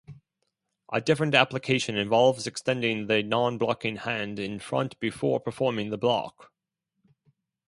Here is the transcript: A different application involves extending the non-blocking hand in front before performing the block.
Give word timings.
A 0.91 0.99
different 0.99 1.35
application 1.35 1.95
involves 1.95 2.47
extending 2.47 3.05
the 3.05 3.21
non-blocking 3.21 3.97
hand 3.97 4.39
in 4.39 4.57
front 4.57 4.99
before 4.99 5.39
performing 5.39 5.91
the 5.91 5.97
block. 5.99 6.51